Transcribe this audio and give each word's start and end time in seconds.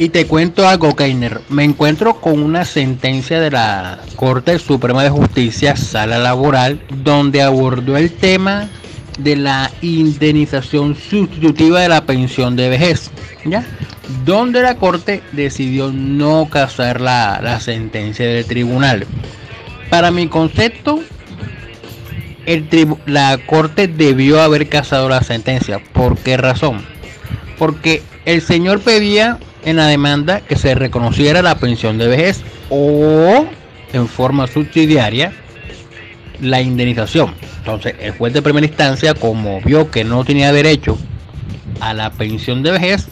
Y 0.00 0.08
te 0.08 0.26
cuento 0.26 0.66
algo, 0.66 0.96
Keiner. 0.96 1.42
Me 1.50 1.62
encuentro 1.62 2.22
con 2.22 2.42
una 2.42 2.64
sentencia 2.64 3.38
de 3.38 3.50
la 3.50 3.98
Corte 4.16 4.58
Suprema 4.58 5.02
de 5.02 5.10
Justicia, 5.10 5.76
Sala 5.76 6.18
Laboral, 6.18 6.80
donde 7.04 7.42
abordó 7.42 7.98
el 7.98 8.10
tema 8.10 8.70
de 9.18 9.36
la 9.36 9.70
indemnización 9.82 10.96
sustitutiva 10.96 11.82
de 11.82 11.90
la 11.90 12.06
pensión 12.06 12.56
de 12.56 12.70
vejez. 12.70 13.10
¿Ya? 13.44 13.62
Donde 14.24 14.62
la 14.62 14.76
Corte 14.76 15.22
decidió 15.32 15.92
no 15.92 16.48
casar 16.48 17.02
la, 17.02 17.38
la 17.42 17.60
sentencia 17.60 18.24
del 18.26 18.46
tribunal. 18.46 19.06
Para 19.90 20.10
mi 20.10 20.28
concepto, 20.28 21.00
la 23.04 23.38
Corte 23.44 23.86
debió 23.86 24.40
haber 24.40 24.66
casado 24.70 25.10
la 25.10 25.22
sentencia. 25.22 25.78
¿Por 25.92 26.16
qué 26.16 26.38
razón? 26.38 26.86
Porque 27.58 28.02
el 28.24 28.40
señor 28.40 28.80
pedía 28.80 29.38
en 29.64 29.76
la 29.76 29.86
demanda 29.86 30.40
que 30.40 30.56
se 30.56 30.74
reconociera 30.74 31.42
la 31.42 31.56
pensión 31.56 31.98
de 31.98 32.08
vejez 32.08 32.42
o 32.68 33.46
en 33.92 34.08
forma 34.08 34.46
subsidiaria 34.46 35.32
la 36.40 36.60
indemnización. 36.60 37.34
Entonces, 37.58 37.94
el 38.00 38.12
juez 38.12 38.32
de 38.32 38.42
primera 38.42 38.66
instancia, 38.66 39.14
como 39.14 39.60
vio 39.60 39.90
que 39.90 40.04
no 40.04 40.24
tenía 40.24 40.52
derecho 40.52 40.96
a 41.80 41.92
la 41.92 42.10
pensión 42.10 42.62
de 42.62 42.72
vejez, 42.72 43.08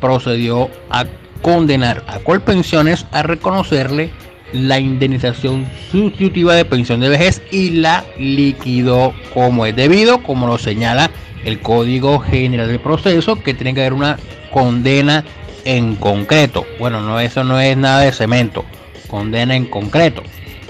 procedió 0.00 0.70
a 0.90 1.04
condenar 1.42 2.04
a 2.06 2.18
Colpensiones 2.18 3.06
a 3.12 3.22
reconocerle 3.22 4.10
la 4.52 4.80
indemnización 4.80 5.66
sustitutiva 5.90 6.54
de 6.54 6.64
pensión 6.64 7.00
de 7.00 7.08
vejez 7.08 7.40
y 7.52 7.70
la 7.70 8.04
liquidó 8.18 9.14
como 9.32 9.66
es 9.66 9.76
debido, 9.76 10.22
como 10.22 10.46
lo 10.46 10.58
señala 10.58 11.10
el 11.44 11.60
Código 11.60 12.18
General 12.18 12.66
del 12.66 12.80
Proceso, 12.80 13.36
que 13.36 13.54
tiene 13.54 13.74
que 13.74 13.80
haber 13.80 13.92
una 13.92 14.18
condena 14.52 15.24
en 15.64 15.96
concreto. 15.96 16.66
Bueno, 16.78 17.00
no 17.02 17.20
eso 17.20 17.44
no 17.44 17.60
es 17.60 17.76
nada 17.76 18.00
de 18.00 18.12
cemento, 18.12 18.64
condena 19.08 19.56
en 19.56 19.66
concreto. 19.66 20.22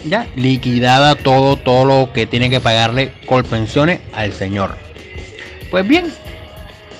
Ya 0.05 0.27
liquidada 0.35 1.15
todo 1.15 1.57
todo 1.57 1.85
lo 1.85 2.13
que 2.13 2.27
tiene 2.27 2.49
que 2.49 2.61
pagarle 2.61 3.13
pensiones 3.51 4.01
al 4.15 4.33
señor. 4.33 4.77
Pues 5.71 5.87
bien, 5.87 6.13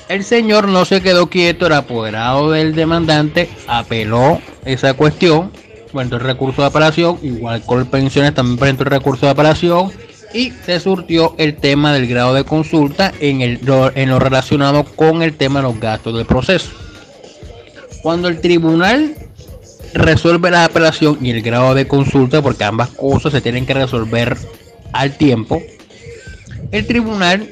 el 0.09 0.25
señor 0.25 0.69
no 0.69 0.85
se 0.85 1.01
quedó 1.01 1.29
quieto, 1.29 1.67
el 1.67 1.73
apoderado 1.73 2.51
del 2.51 2.75
demandante 2.75 3.49
apeló 3.67 4.41
esa 4.65 4.95
cuestión 4.95 5.51
presentó 5.91 6.17
el 6.17 6.23
recurso 6.23 6.63
de 6.63 6.69
apelación, 6.69 7.19
igual 7.23 7.63
con 7.63 7.85
pensiones 7.87 8.35
también 8.35 8.59
presentó 8.59 8.85
el 8.85 8.91
recurso 8.91 9.27
de 9.27 9.33
apelación 9.33 9.91
y 10.33 10.53
se 10.65 10.79
surtió 10.81 11.35
el 11.39 11.57
tema 11.57 11.93
del 11.93 12.07
grado 12.07 12.35
de 12.35 12.45
consulta 12.45 13.13
en, 13.21 13.41
el, 13.41 13.61
en 13.95 14.09
lo 14.09 14.19
relacionado 14.19 14.85
con 14.85 15.23
el 15.23 15.37
tema 15.37 15.61
de 15.61 15.65
los 15.65 15.81
gastos 15.81 16.17
del 16.17 16.27
proceso. 16.27 16.71
Cuando 18.03 18.29
el 18.29 18.41
tribunal 18.41 19.15
resuelve 19.93 20.51
la 20.51 20.65
apelación 20.65 21.19
y 21.21 21.31
el 21.31 21.43
grado 21.43 21.75
de 21.75 21.87
consulta, 21.87 22.43
porque 22.43 22.65
ambas 22.65 22.91
cosas 22.91 23.33
se 23.33 23.41
tienen 23.41 23.67
que 23.67 23.75
resolver 23.75 24.37
al 24.93 25.17
tiempo, 25.17 25.63
el 26.71 26.87
tribunal 26.87 27.49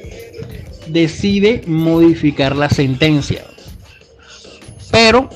decide 0.86 1.62
modificar 1.66 2.56
la 2.56 2.70
sentencia, 2.70 3.44
pero 4.90 5.28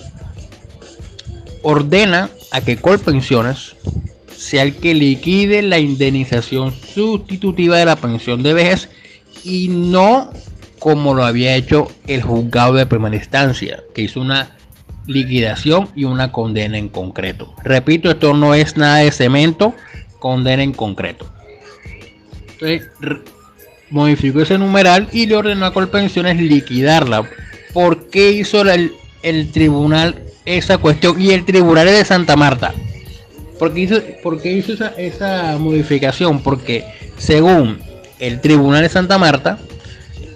ordena 1.63 2.31
a 2.51 2.61
que 2.61 2.77
Colpensiones 2.77 3.77
sea 4.37 4.63
el 4.63 4.75
que 4.75 4.95
liquide 4.95 5.63
la 5.63 5.79
indemnización 5.79 6.73
sustitutiva 6.73 7.77
de 7.77 7.85
la 7.85 7.97
pensión 7.97 8.43
de 8.43 8.55
vejez 8.55 8.89
y 9.45 9.69
no 9.69 10.31
como 10.79 11.15
lo 11.15 11.25
había 11.25 11.55
hecho 11.55 11.89
el 12.09 12.23
juzgado 12.23 12.75
de 12.75 12.87
primera 12.87 13.15
instancia, 13.15 13.85
que 13.95 14.03
hizo 14.03 14.21
una 14.21 14.57
liquidación 15.07 15.89
y 15.95 16.05
una 16.05 16.33
condena 16.33 16.79
en 16.79 16.89
concreto. 16.89 17.55
Repito, 17.65 18.11
esto 18.11 18.35
no 18.35 18.55
es 18.55 18.77
nada 18.77 18.99
de 18.99 19.11
cemento, 19.11 19.75
condena 20.19 20.63
en 20.63 20.73
concreto. 20.73 21.27
Entonces, 22.53 22.89
modificó 23.91 24.41
ese 24.41 24.59
numeral 24.59 25.09
y 25.13 25.27
le 25.27 25.37
ordenó 25.37 25.67
a 25.67 25.73
Colpensiones 25.73 26.41
liquidarla. 26.41 27.29
¿Por 27.73 28.09
qué 28.09 28.31
hizo 28.33 28.63
el, 28.63 28.93
el 29.23 29.51
tribunal 29.51 30.23
esa 30.45 30.79
cuestión 30.79 31.21
y 31.21 31.31
el 31.31 31.45
tribunal 31.45 31.87
de 31.87 32.05
Santa 32.05 32.37
Marta. 32.37 32.75
¿Por 33.59 33.73
qué 33.73 33.81
hizo, 33.81 34.01
porque 34.23 34.53
hizo 34.53 34.73
esa, 34.73 34.89
esa 34.89 35.57
modificación? 35.59 36.43
Porque 36.43 36.85
según 37.17 37.79
el 38.19 38.41
tribunal 38.41 38.83
de 38.83 38.89
Santa 38.89 39.19
Marta, 39.19 39.59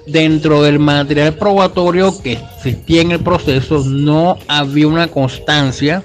dentro 0.06 0.62
del 0.62 0.78
material 0.78 1.34
probatorio 1.34 2.20
que 2.22 2.32
existía 2.32 3.02
en 3.02 3.12
el 3.12 3.20
proceso, 3.20 3.84
no 3.84 4.38
había 4.48 4.88
una 4.88 5.08
constancia 5.08 6.02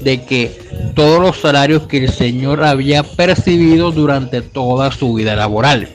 de 0.00 0.22
que 0.22 0.52
todos 0.94 1.20
los 1.20 1.38
salarios 1.38 1.86
que 1.86 2.04
el 2.04 2.10
señor 2.10 2.62
había 2.62 3.02
percibido 3.02 3.92
durante 3.92 4.42
toda 4.42 4.92
su 4.92 5.14
vida 5.14 5.34
laboral, 5.34 5.88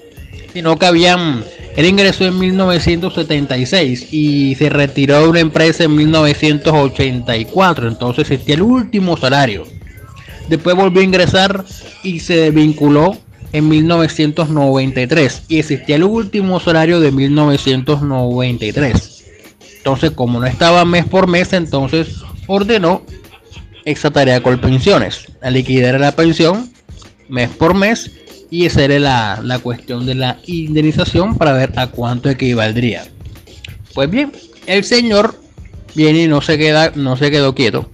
sino 0.53 0.77
que 0.77 0.85
habían 0.85 1.43
él 1.75 1.85
ingresó 1.85 2.25
en 2.25 2.37
1976 2.37 4.11
y 4.11 4.55
se 4.55 4.69
retiró 4.69 5.21
de 5.21 5.27
una 5.29 5.39
empresa 5.39 5.85
en 5.85 5.95
1984, 5.95 7.87
entonces 7.87 8.29
existía 8.29 8.55
el 8.55 8.61
último 8.61 9.15
salario. 9.15 9.63
Después 10.49 10.75
volvió 10.75 11.01
a 11.01 11.05
ingresar 11.05 11.63
y 12.03 12.19
se 12.19 12.35
desvinculó 12.35 13.17
en 13.53 13.67
1993 13.67 15.43
y 15.47 15.59
existía 15.59 15.95
el 15.95 16.03
último 16.03 16.59
salario 16.59 16.99
de 16.99 17.11
1993. 17.11 19.23
Entonces, 19.77 20.11
como 20.11 20.39
no 20.39 20.45
estaba 20.45 20.85
mes 20.85 21.05
por 21.05 21.27
mes, 21.27 21.53
entonces 21.53 22.21
ordenó 22.47 23.01
esa 23.85 24.11
tarea 24.11 24.43
con 24.43 24.59
pensiones, 24.59 25.27
a 25.41 25.49
liquidar 25.49 25.99
la 25.99 26.15
pensión 26.15 26.71
mes 27.29 27.49
por 27.49 27.73
mes 27.73 28.11
y 28.49 28.65
esa 28.65 28.83
era 28.83 29.39
la, 29.41 29.59
cuestión 29.59 30.05
de 30.05 30.15
la 30.15 30.37
indemnización 30.45 31.37
para 31.37 31.53
ver 31.53 31.71
a 31.77 31.87
cuánto 31.87 32.29
equivaldría. 32.29 33.05
Pues 33.95 34.09
bien, 34.09 34.33
el 34.67 34.83
señor 34.83 35.39
viene 35.95 36.23
y 36.23 36.27
no 36.27 36.41
se, 36.41 36.57
queda, 36.57 36.91
no 36.95 37.15
se 37.15 37.31
quedó 37.31 37.55
quieto, 37.55 37.89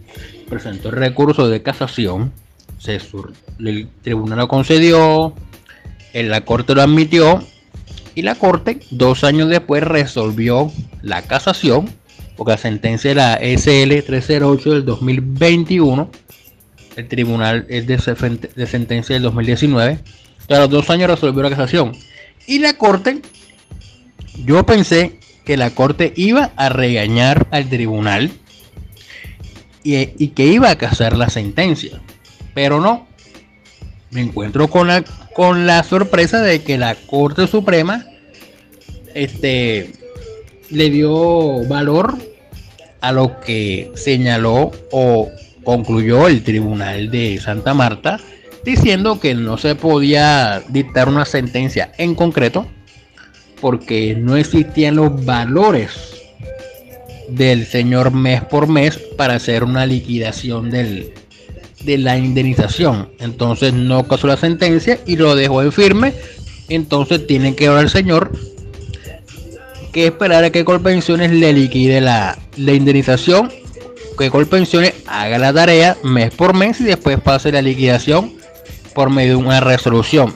presentó 0.50 0.90
el 0.90 0.96
recurso 0.96 1.48
de 1.48 1.62
casación, 1.62 2.32
se 2.80 3.00
el 3.60 3.88
tribunal 4.02 4.40
lo 4.40 4.48
concedió, 4.48 5.36
en 6.20 6.30
la 6.30 6.42
corte 6.42 6.74
lo 6.76 6.82
admitió 6.82 7.44
y 8.16 8.22
la 8.22 8.36
corte 8.36 8.80
dos 8.92 9.24
años 9.24 9.50
después 9.50 9.84
resolvió 9.84 10.72
la 11.02 11.22
casación, 11.22 11.90
porque 12.36 12.52
la 12.52 12.58
sentencia 12.58 13.12
era 13.12 13.36
SL 13.36 14.04
308 14.06 14.72
del 14.72 14.86
2021, 14.86 16.10
el 16.96 17.08
tribunal 17.08 17.66
es 17.70 17.86
de, 17.86 17.98
de 18.56 18.68
sentencia 18.68 19.14
del 19.16 19.24
2019 19.24 20.00
a 20.56 20.60
los 20.60 20.70
dos 20.70 20.90
años 20.90 21.10
resolvió 21.10 21.44
la 21.44 21.50
casación. 21.50 21.94
Y 22.46 22.60
la 22.60 22.74
corte, 22.74 23.22
yo 24.46 24.66
pensé 24.66 25.20
que 25.46 25.58
la 25.58 25.72
corte 25.72 26.14
iba 26.16 26.52
a 26.56 26.70
regañar 26.70 27.48
al 27.52 27.70
tribunal 27.70 28.32
y, 29.84 30.28
que 30.30 30.46
iba 30.46 30.70
a 30.70 30.78
casar 30.78 31.18
la 31.18 31.30
sentencia. 31.30 32.02
Pero 32.54 32.80
no. 32.80 33.08
Me 34.10 34.22
encuentro 34.22 34.70
con 34.70 34.88
la, 34.88 35.04
con 35.38 35.68
la 35.68 35.84
sorpresa 35.84 36.42
de 36.42 36.64
que 36.64 36.80
la 36.80 36.96
Corte 36.96 37.46
Suprema 37.46 38.08
este, 39.14 39.92
le 40.72 40.90
dio 40.90 41.64
valor 41.68 42.18
a 43.02 43.12
lo 43.12 43.40
que 43.42 43.92
señaló 43.94 44.72
o 44.92 45.30
concluyó 45.64 46.28
el 46.28 46.42
Tribunal 46.44 47.12
de 47.12 47.40
Santa 47.40 47.76
Marta 47.76 48.20
diciendo 48.66 49.20
que 49.20 49.36
no 49.36 49.60
se 49.60 49.76
podía 49.76 50.64
dictar 50.70 51.08
una 51.08 51.24
sentencia 51.24 51.92
en 52.00 52.16
concreto 52.16 52.66
porque 53.62 54.16
no 54.16 54.38
existían 54.38 54.96
los 54.96 55.24
valores 55.24 56.16
del 57.30 57.68
señor 57.68 58.10
mes 58.12 58.44
por 58.44 58.68
mes 58.68 58.98
para 59.16 59.36
hacer 59.36 59.64
una 59.64 59.86
liquidación 59.86 60.72
del, 60.72 61.14
de 61.84 61.98
la 61.98 62.18
indemnización. 62.18 63.10
Entonces 63.20 63.74
no 63.74 64.08
casó 64.08 64.28
la 64.28 64.38
sentencia 64.38 65.00
y 65.06 65.16
lo 65.16 65.36
dejó 65.36 65.62
en 65.62 65.72
firme. 65.72 66.14
Entonces 66.70 67.26
tiene 67.28 67.56
que 67.56 67.68
ahora 67.68 67.82
el 67.82 67.90
señor 67.90 68.32
que 69.92 70.08
esperar 70.08 70.44
a 70.44 70.52
que 70.52 70.66
Colpensiones 70.66 71.32
le 71.32 71.54
liquide 71.54 72.02
la, 72.02 72.38
la 72.58 72.74
indemnización. 72.74 73.52
Que 74.18 74.30
Colpensiones 74.32 74.94
haga 75.06 75.38
la 75.38 75.54
tarea 75.54 75.98
mes 76.04 76.34
por 76.34 76.56
mes 76.56 76.82
y 76.82 76.86
después 76.86 77.20
pase 77.20 77.52
la 77.52 77.62
liquidación 77.62 78.34
por 78.94 79.10
medio 79.10 79.38
de 79.38 79.44
una 79.46 79.60
resolución. 79.60 80.36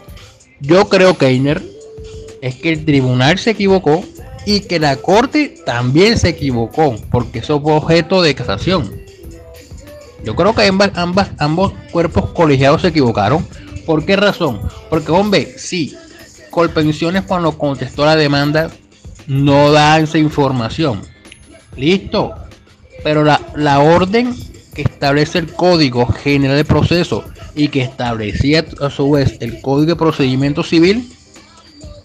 Yo 0.60 0.88
creo, 0.88 1.18
Keiner, 1.18 1.62
es 2.42 2.56
que 2.56 2.70
el 2.70 2.86
tribunal 2.86 3.40
se 3.40 3.52
equivocó 3.52 4.04
y 4.46 4.62
que 4.62 4.80
la 4.80 4.98
corte 4.98 5.56
también 5.66 6.18
se 6.18 6.30
equivocó, 6.30 6.96
porque 7.12 7.40
eso 7.40 7.62
fue 7.62 7.74
objeto 7.74 8.22
de 8.22 8.36
casación. 8.36 9.01
Yo 10.24 10.36
creo 10.36 10.54
que 10.54 10.64
ambas, 10.68 11.32
ambos 11.38 11.74
cuerpos 11.92 12.32
colegiados 12.32 12.82
se 12.82 12.90
equivocaron. 12.90 13.46
¿Por 13.86 14.06
qué 14.06 14.16
razón? 14.16 14.62
Porque, 14.90 15.12
hombre, 15.12 15.56
sí, 15.58 15.96
Colpensiones 16.52 17.24
cuando 17.24 17.58
contestó 17.58 18.06
la 18.06 18.18
demanda 18.18 18.70
no 19.26 19.72
da 19.72 20.00
esa 20.00 20.18
información. 20.18 21.02
Listo. 21.78 22.34
Pero 23.04 23.24
la 23.24 23.42
la 23.56 23.80
orden 23.80 24.36
que 24.76 24.82
establece 24.84 25.40
el 25.40 25.52
Código 25.54 26.06
General 26.06 26.58
de 26.58 26.66
Proceso 26.66 27.24
y 27.56 27.70
que 27.70 27.82
establecía 27.82 28.66
a 28.82 28.90
su 28.90 29.12
vez 29.12 29.38
el 29.40 29.62
Código 29.62 29.92
de 29.92 29.96
Procedimiento 29.96 30.62
Civil 30.62 31.12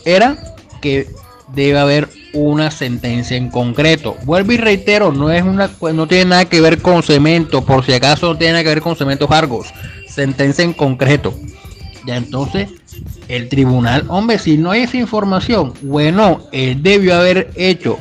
era 0.04 0.38
que 0.80 1.08
debe 1.52 1.78
haber 1.78 2.08
una 2.36 2.70
sentencia 2.70 3.36
en 3.36 3.50
concreto. 3.50 4.16
Vuelvo 4.24 4.52
y 4.52 4.58
reitero, 4.58 5.10
no 5.10 5.30
es 5.30 5.42
una 5.42 5.70
no 5.94 6.06
tiene 6.06 6.26
nada 6.26 6.44
que 6.44 6.60
ver 6.60 6.82
con 6.82 7.02
cemento, 7.02 7.64
por 7.64 7.84
si 7.84 7.92
acaso 7.92 8.28
no 8.28 8.38
tiene 8.38 8.52
nada 8.52 8.64
que 8.64 8.68
ver 8.68 8.80
con 8.82 8.94
cementos 8.94 9.30
argos. 9.30 9.68
Sentencia 10.08 10.62
en 10.62 10.74
concreto. 10.74 11.34
Ya 12.06 12.16
entonces 12.16 12.68
el 13.28 13.48
tribunal, 13.48 14.04
hombre, 14.08 14.38
si 14.38 14.58
no 14.58 14.70
hay 14.70 14.82
esa 14.82 14.98
información, 14.98 15.72
bueno, 15.82 16.42
él 16.52 16.82
debió 16.82 17.16
haber 17.16 17.50
hecho 17.56 17.98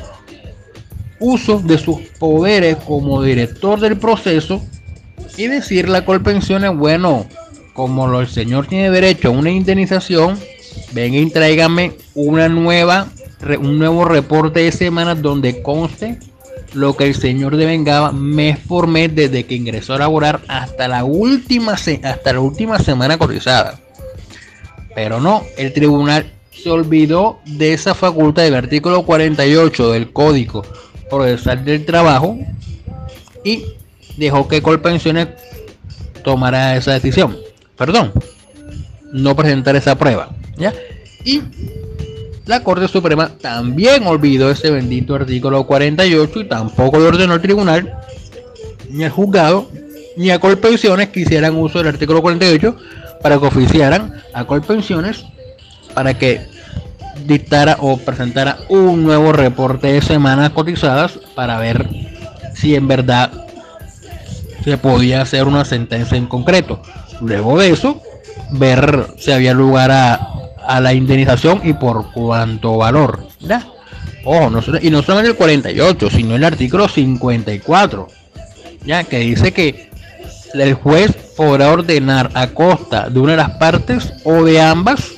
uso 1.18 1.58
de 1.58 1.78
sus 1.78 1.98
poderes 2.18 2.76
como 2.76 3.22
director 3.22 3.80
del 3.80 3.96
proceso 3.96 4.62
y 5.36 5.46
decirle 5.46 5.98
a 5.98 6.04
Colpensiones, 6.04 6.76
bueno, 6.76 7.26
como 7.72 8.20
el 8.20 8.28
señor 8.28 8.66
tiene 8.66 8.90
derecho 8.90 9.28
a 9.28 9.32
una 9.32 9.50
indemnización, 9.50 10.38
venga 10.92 11.18
y 11.18 11.30
tráigame 11.30 11.94
una 12.14 12.48
nueva, 12.48 13.08
un 13.58 13.78
nuevo 13.78 14.04
reporte 14.04 14.60
de 14.60 14.72
semanas 14.72 15.22
donde 15.22 15.62
conste 15.62 16.18
lo 16.74 16.96
que 16.96 17.04
el 17.04 17.14
señor 17.14 17.56
devengaba 17.56 18.12
mes 18.12 18.58
por 18.58 18.86
mes 18.86 19.14
desde 19.14 19.44
que 19.44 19.54
ingresó 19.54 19.94
a 19.94 19.98
laborar 19.98 20.40
hasta 20.48 20.88
la 20.88 21.04
última, 21.04 21.72
hasta 21.72 22.32
la 22.32 22.40
última 22.40 22.78
semana 22.78 23.18
cotizada. 23.18 23.78
Pero 24.94 25.20
no, 25.20 25.42
el 25.56 25.72
tribunal 25.72 26.32
se 26.50 26.70
olvidó 26.70 27.38
de 27.44 27.72
esa 27.72 27.94
facultad 27.94 28.42
del 28.42 28.54
artículo 28.54 29.04
48 29.04 29.92
del 29.92 30.12
Código 30.12 30.64
Procesal 31.08 31.64
del 31.64 31.84
Trabajo 31.84 32.38
y 33.44 33.64
dejó 34.16 34.48
que 34.48 34.62
Colpensiones 34.62 35.28
tomara 36.24 36.76
esa 36.76 36.94
decisión. 36.94 37.36
Perdón, 37.76 38.12
no 39.12 39.36
presentar 39.36 39.76
esa 39.76 39.96
prueba. 39.96 40.30
¿ya? 40.56 40.72
Y 41.24 41.42
la 42.46 42.62
Corte 42.62 42.86
Suprema 42.86 43.28
también 43.40 44.06
olvidó 44.06 44.50
ese 44.50 44.70
bendito 44.70 45.14
artículo 45.16 45.66
48 45.66 46.40
y 46.40 46.44
tampoco 46.48 46.98
le 46.98 47.06
ordenó 47.06 47.34
al 47.34 47.42
tribunal, 47.42 47.92
ni 48.88 49.04
al 49.04 49.10
juzgado, 49.10 49.68
ni 50.16 50.30
a 50.30 50.38
Colpensiones 50.38 51.08
que 51.08 51.20
hicieran 51.20 51.56
uso 51.56 51.78
del 51.78 51.88
artículo 51.88 52.22
48 52.22 52.76
para 53.20 53.38
que 53.38 53.46
oficiaran 53.46 54.22
a 54.32 54.44
Colpensiones 54.44 55.24
para 55.92 56.14
que 56.14 56.40
dictara 57.26 57.78
o 57.80 57.96
presentara 57.96 58.58
un 58.68 59.02
nuevo 59.02 59.32
reporte 59.32 59.88
de 59.88 60.02
semanas 60.02 60.50
cotizadas 60.50 61.18
para 61.34 61.58
ver 61.58 61.88
si 62.54 62.76
en 62.76 62.86
verdad 62.86 63.32
se 64.62 64.78
podía 64.78 65.22
hacer 65.22 65.44
una 65.44 65.64
sentencia 65.64 66.16
en 66.16 66.26
concreto. 66.26 66.80
Luego 67.20 67.58
de 67.58 67.70
eso, 67.70 68.02
ver 68.52 69.08
si 69.18 69.32
había 69.32 69.54
lugar 69.54 69.90
a, 69.90 70.35
la 70.80 70.92
indemnización 70.92 71.60
y 71.64 71.72
por 71.72 72.12
cuánto 72.12 72.76
valor. 72.76 73.26
Ojo, 74.24 74.50
no, 74.50 74.60
y 74.82 74.90
no 74.90 75.02
solamente 75.02 75.30
el 75.30 75.36
48, 75.36 76.10
sino 76.10 76.34
el 76.34 76.44
artículo 76.44 76.88
54, 76.88 78.08
ya 78.84 79.04
que 79.04 79.18
dice 79.20 79.52
que 79.52 79.90
el 80.54 80.74
juez 80.74 81.12
podrá 81.36 81.70
ordenar 81.70 82.30
a 82.34 82.48
costa 82.48 83.08
de 83.08 83.20
una 83.20 83.32
de 83.32 83.38
las 83.38 83.50
partes 83.50 84.12
o 84.24 84.44
de 84.44 84.60
ambas 84.60 85.12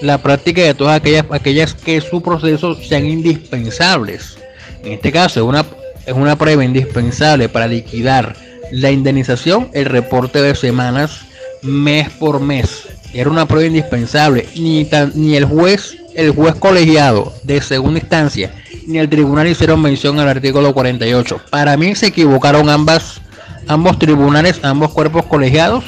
la 0.00 0.18
práctica 0.18 0.62
de 0.62 0.74
todas 0.74 0.96
aquellas, 0.96 1.26
aquellas 1.30 1.74
que 1.74 2.00
su 2.00 2.22
proceso 2.22 2.74
sean 2.74 3.06
indispensables. 3.06 4.38
En 4.82 4.92
este 4.92 5.12
caso 5.12 5.40
es 5.40 5.46
una, 5.46 5.64
es 6.06 6.14
una 6.14 6.36
prueba 6.36 6.64
indispensable 6.64 7.48
para 7.48 7.66
liquidar 7.66 8.36
la 8.70 8.90
indemnización, 8.90 9.70
el 9.72 9.86
reporte 9.86 10.40
de 10.42 10.54
semanas 10.54 11.22
mes 11.62 12.08
por 12.10 12.40
mes. 12.40 12.87
Era 13.12 13.30
una 13.30 13.46
prueba 13.46 13.66
indispensable. 13.66 14.46
Ni, 14.56 14.88
ni 15.14 15.36
el 15.36 15.44
juez, 15.44 15.96
el 16.14 16.30
juez 16.32 16.54
colegiado 16.56 17.32
de 17.42 17.60
segunda 17.60 18.00
instancia, 18.00 18.52
ni 18.86 18.98
el 18.98 19.08
tribunal 19.08 19.46
hicieron 19.46 19.80
mención 19.80 20.18
al 20.20 20.28
artículo 20.28 20.74
48. 20.74 21.40
Para 21.50 21.76
mí 21.76 21.94
se 21.94 22.08
equivocaron 22.08 22.68
ambas, 22.68 23.20
ambos 23.66 23.98
tribunales, 23.98 24.60
ambos 24.62 24.92
cuerpos 24.92 25.24
colegiados 25.26 25.84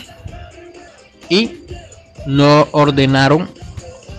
y 1.28 1.52
no 2.26 2.68
ordenaron 2.72 3.48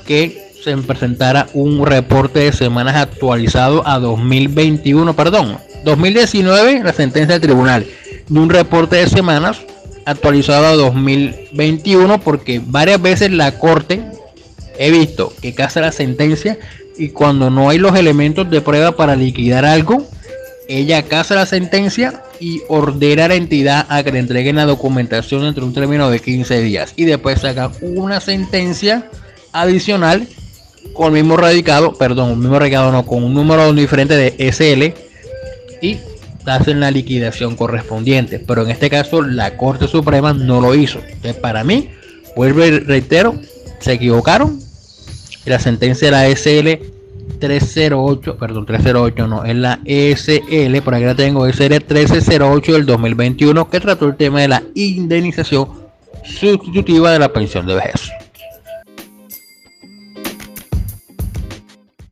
que 0.05 0.51
se 0.63 0.75
presentara 0.77 1.47
un 1.53 1.85
reporte 1.85 2.39
de 2.39 2.53
semanas 2.53 2.95
actualizado 2.95 3.87
a 3.87 3.99
2021, 3.99 5.15
perdón, 5.15 5.57
2019, 5.83 6.83
la 6.83 6.93
sentencia 6.93 7.39
del 7.39 7.41
tribunal, 7.41 7.85
de 8.27 8.39
un 8.39 8.49
reporte 8.49 8.97
de 8.97 9.07
semanas 9.07 9.61
actualizado 10.05 10.65
a 10.65 10.75
2021, 10.75 12.19
porque 12.21 12.61
varias 12.63 13.01
veces 13.01 13.31
la 13.31 13.57
corte 13.59 14.03
he 14.77 14.91
visto 14.91 15.33
que 15.41 15.53
casa 15.53 15.81
la 15.81 15.91
sentencia 15.91 16.57
y 16.97 17.09
cuando 17.09 17.49
no 17.49 17.69
hay 17.69 17.77
los 17.77 17.95
elementos 17.95 18.49
de 18.49 18.61
prueba 18.61 18.95
para 18.95 19.15
liquidar 19.15 19.65
algo, 19.65 20.05
ella 20.67 21.03
casa 21.03 21.35
la 21.35 21.45
sentencia 21.45 22.23
y 22.39 22.61
ordena 22.67 23.25
a 23.25 23.27
la 23.29 23.35
entidad 23.35 23.85
a 23.89 24.03
que 24.03 24.11
le 24.11 24.19
entreguen 24.19 24.55
la 24.55 24.65
documentación 24.65 25.45
entre 25.45 25.63
un 25.63 25.73
término 25.73 26.09
de 26.09 26.19
15 26.19 26.61
días. 26.61 26.93
Y 26.95 27.05
después 27.05 27.41
saca 27.41 27.71
una 27.81 28.19
sentencia 28.19 29.09
adicional 29.51 30.27
con 30.93 31.15
el 31.15 31.23
mismo 31.23 31.37
radicado, 31.37 31.93
perdón, 31.93 32.31
el 32.31 32.37
mismo 32.37 32.57
radicado 32.57 32.91
no, 32.91 33.05
con 33.05 33.23
un 33.23 33.33
número 33.33 33.71
diferente 33.73 34.15
de 34.15 34.51
SL 34.51 34.93
y 35.81 35.97
hacen 36.45 36.79
la 36.79 36.91
liquidación 36.91 37.55
correspondiente. 37.55 38.39
Pero 38.39 38.63
en 38.63 38.71
este 38.71 38.89
caso 38.89 39.21
la 39.21 39.57
Corte 39.57 39.87
Suprema 39.87 40.33
no 40.33 40.61
lo 40.61 40.75
hizo. 40.75 40.99
Entonces, 40.99 41.35
para 41.35 41.63
mí, 41.63 41.89
vuelvo 42.35 42.65
y 42.65 42.79
reitero, 42.79 43.35
se 43.79 43.93
equivocaron. 43.93 44.59
La 45.45 45.59
sentencia 45.59 46.07
de 46.07 46.11
la 46.11 46.27
SL 46.29 46.91
308, 47.39 48.37
perdón, 48.37 48.65
308 48.65 49.27
no, 49.27 49.43
es 49.43 49.55
la 49.55 49.79
SL, 49.85 50.81
por 50.83 50.93
aquí 50.93 51.05
la 51.05 51.15
tengo, 51.15 51.51
SL 51.51 51.73
1308 51.73 52.73
del 52.73 52.85
2021, 52.85 53.69
que 53.69 53.79
trató 53.79 54.05
el 54.05 54.15
tema 54.15 54.41
de 54.41 54.47
la 54.47 54.63
indemnización 54.75 55.67
sustitutiva 56.23 57.11
de 57.11 57.19
la 57.19 57.33
pensión 57.33 57.65
de 57.65 57.75
vejez. 57.75 58.11